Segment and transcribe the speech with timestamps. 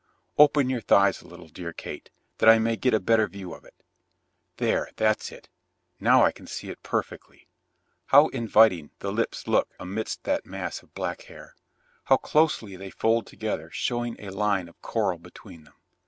[0.39, 2.09] Open your thighs a little, dear Kate,
[2.39, 3.75] that I may get a better view of it.
[4.57, 5.47] There, that's it,
[5.99, 7.47] now I can see it perfectly.
[8.07, 11.55] How inviting the lips look amidst that mass of black hair!
[12.05, 15.75] How closely they fold together showing a line of coral between them!